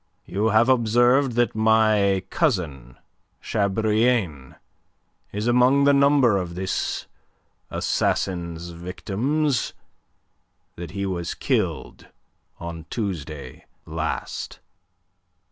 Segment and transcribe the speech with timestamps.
[0.25, 2.97] You have observed that my cousin
[3.39, 4.55] Chabrillane
[5.31, 7.05] is among the number of this
[7.69, 9.73] assassin's victims;
[10.75, 12.07] that he was killed
[12.59, 14.59] on Tuesday last."